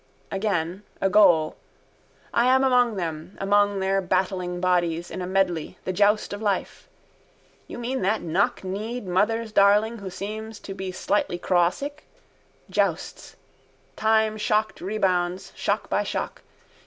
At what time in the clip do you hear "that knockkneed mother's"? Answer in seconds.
8.01-9.51